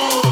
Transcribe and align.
move. 0.00 0.29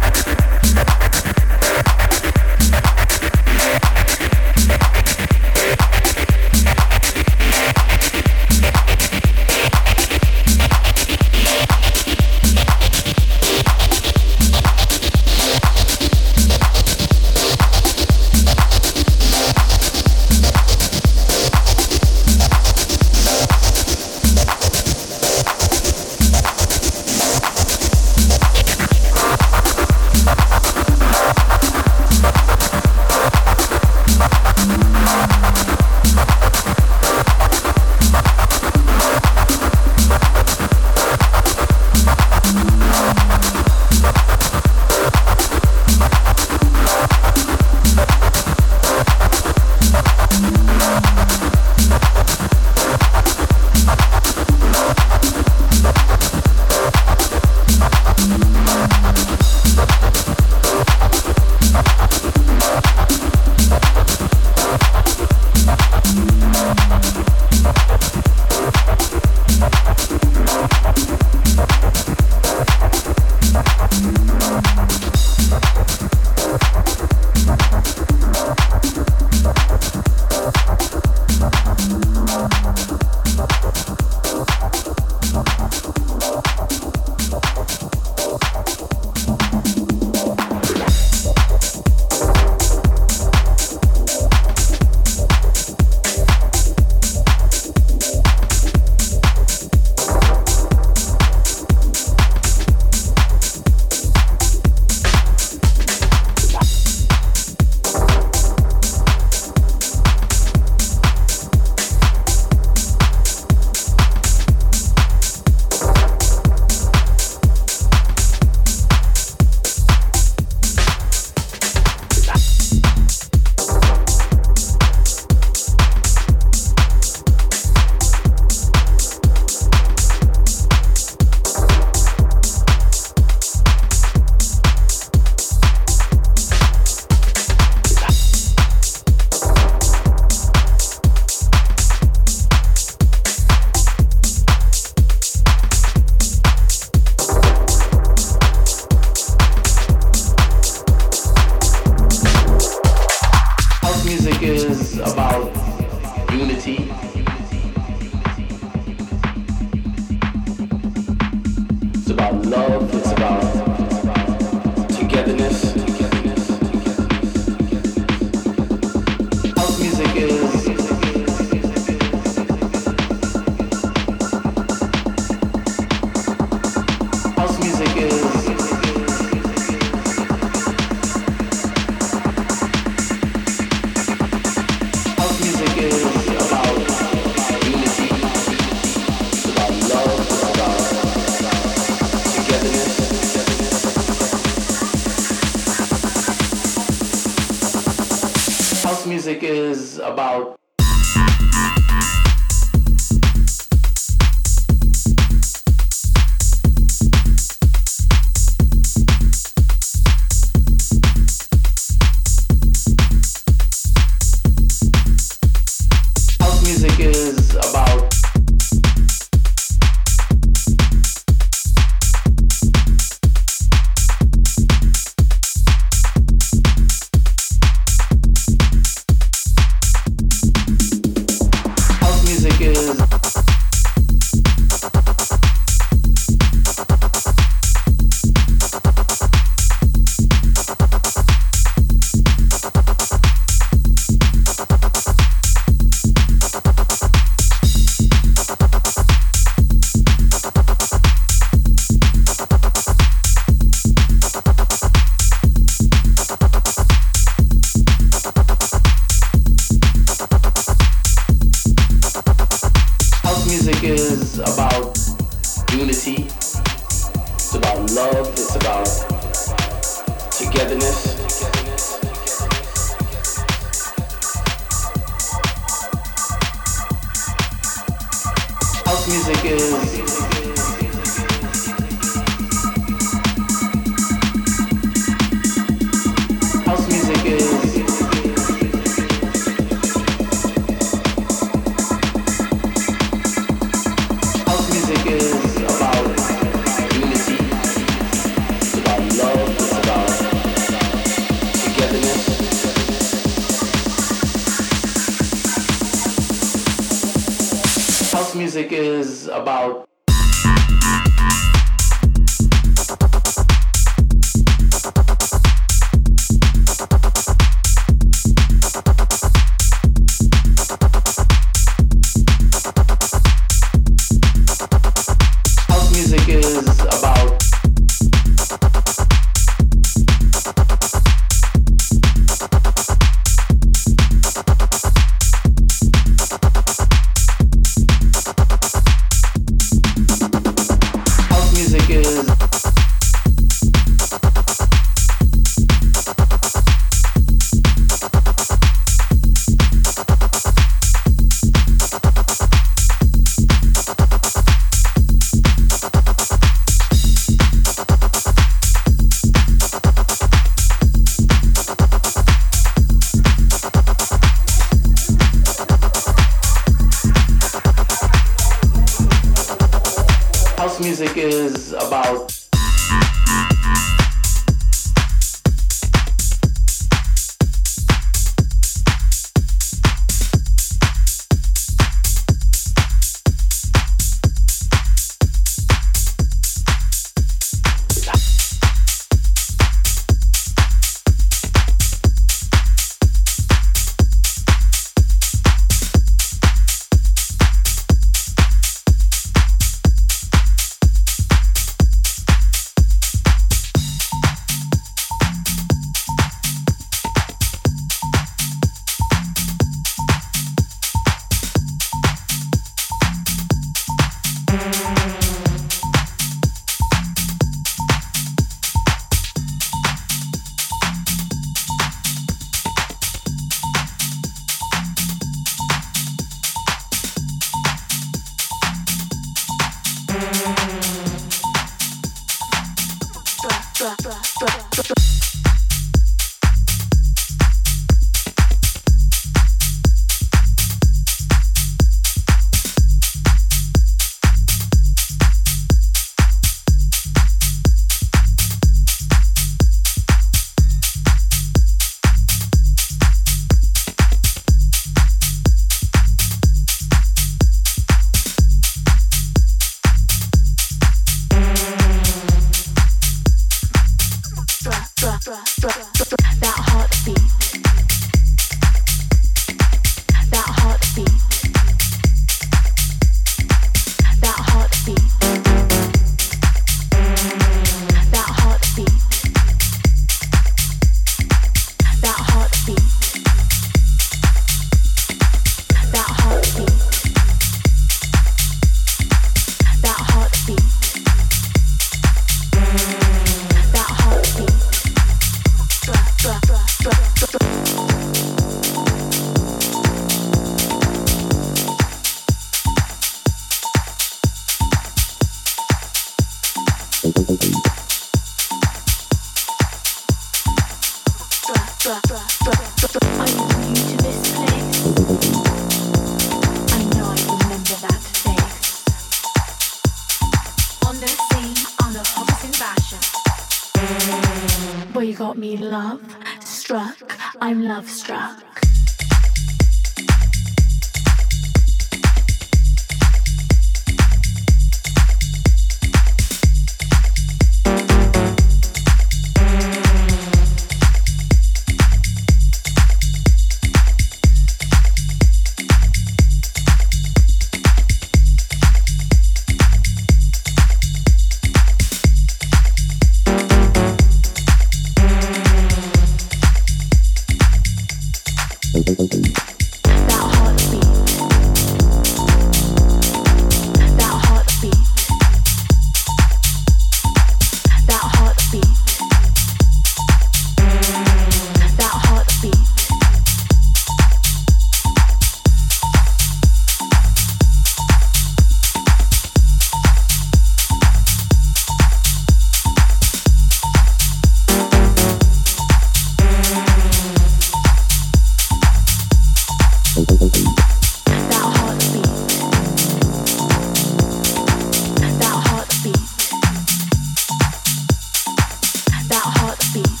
beat. 599.73 600.00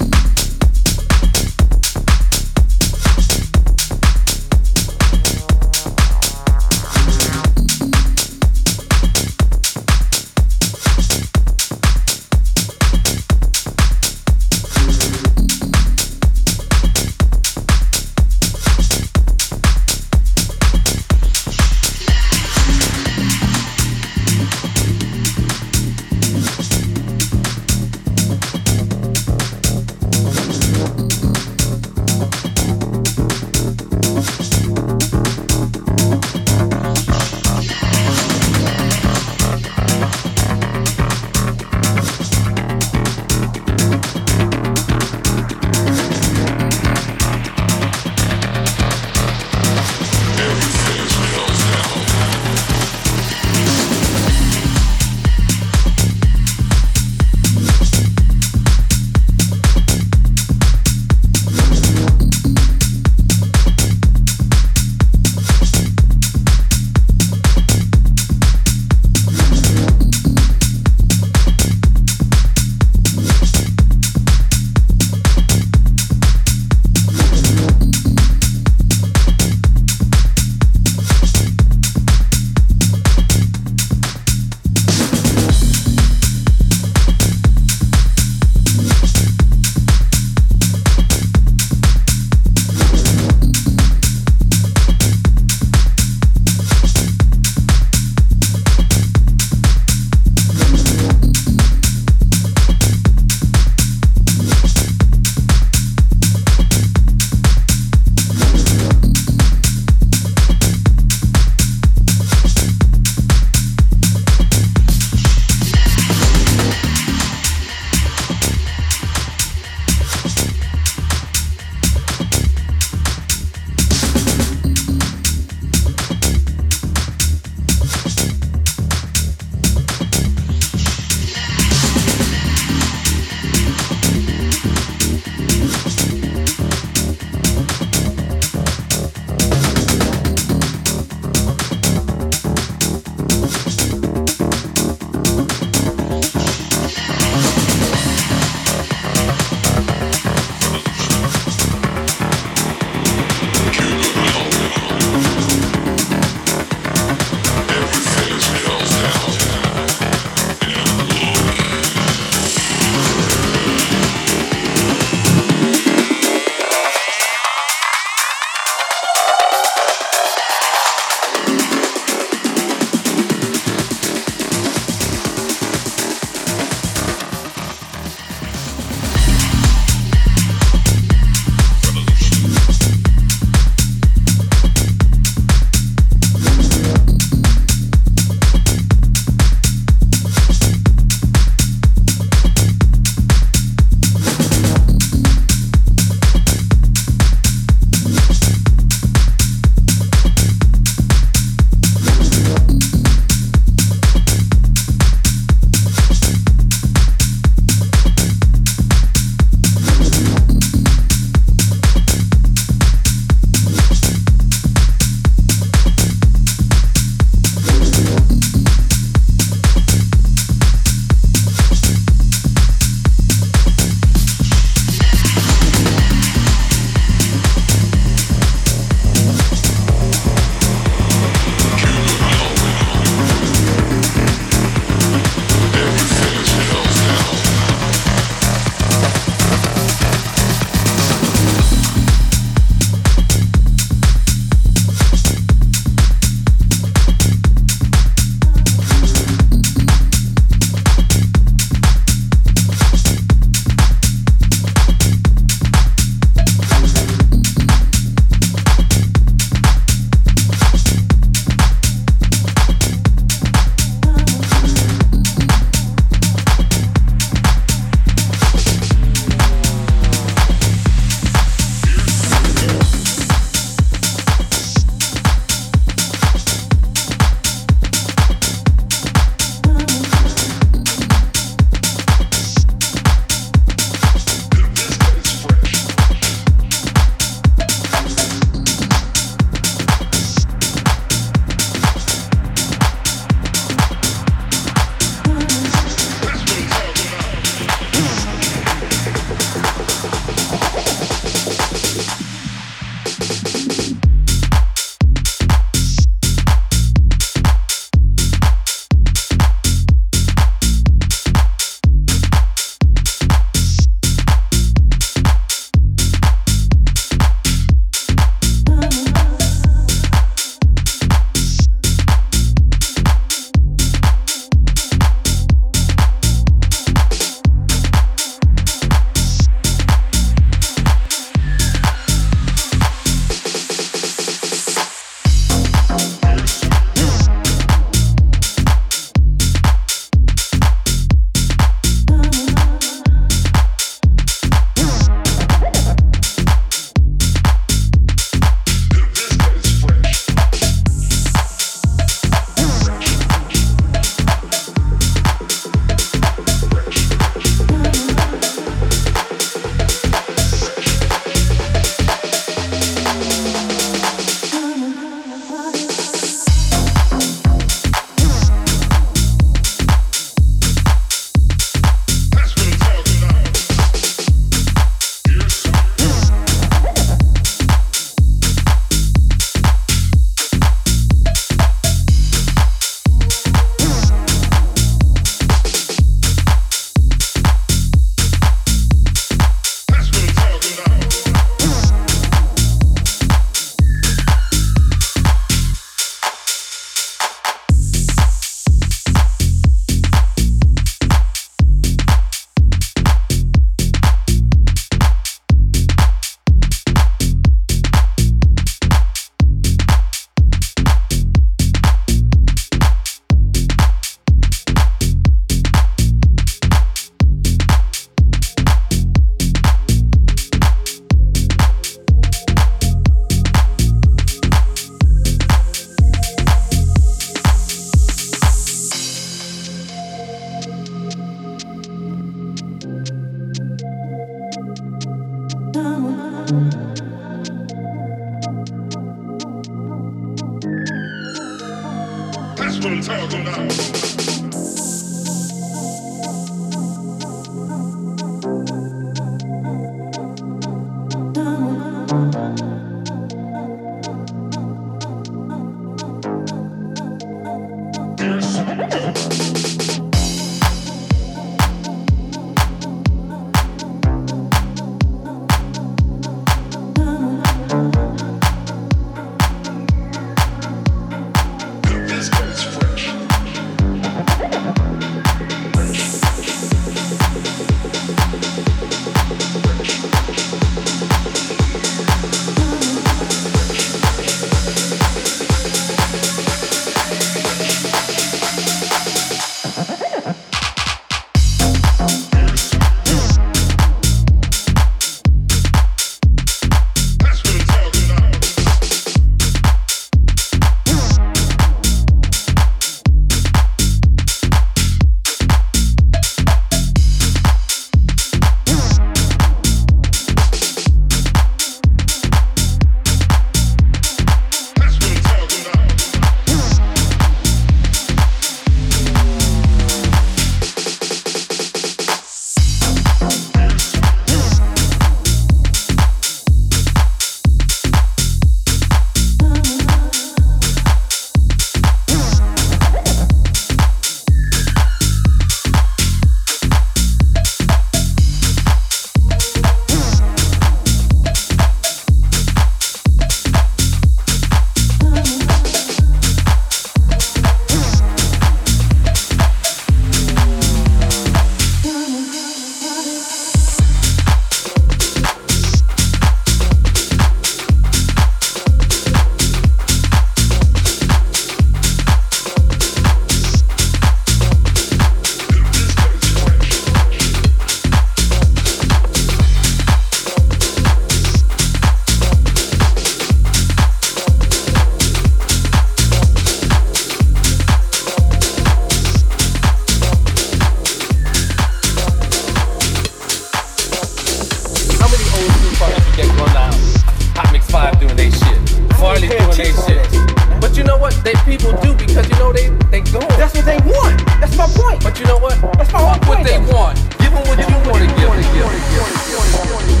that 591.23 591.37
people 591.45 591.71
do 591.81 591.93
because 591.93 592.27
you 592.29 592.35
know 592.37 592.51
they 592.51 592.69
they 592.89 593.01
go. 593.11 593.19
That's 593.37 593.53
what 593.53 593.65
they 593.65 593.77
want. 593.85 594.17
That's 594.39 594.57
my 594.57 594.67
point. 594.67 595.03
But 595.03 595.19
you 595.19 595.25
know 595.25 595.37
what? 595.37 595.59
That's 595.77 595.91
my 595.93 595.99
whole 595.99 596.19
point. 596.19 596.27
What 596.27 596.43
they 596.45 596.59
want. 596.73 596.97
Give 597.19 597.31
them 597.31 597.43
what 597.45 597.57
you 597.57 597.69
want 597.89 598.01
to 598.01 598.15
give. 598.17 600.00